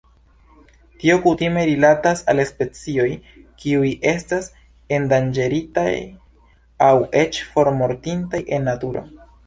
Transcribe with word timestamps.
Tio 1.01 1.17
kutime 1.25 1.65
rilatas 1.69 2.23
al 2.33 2.41
specioj 2.53 3.07
kiuj 3.61 3.93
estas 4.15 4.49
endanĝeritaj 4.99 5.89
aŭ 6.91 6.93
eĉ 7.25 7.45
formortintaj 7.55 8.47
en 8.59 8.71
naturo. 8.73 9.11